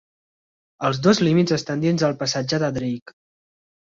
Els 0.87 0.99
dos 1.07 1.19
límits 1.27 1.55
estan 1.57 1.83
dins 1.83 2.05
del 2.05 2.15
Passatge 2.21 2.59
de 2.65 2.71
Drake. 2.79 3.15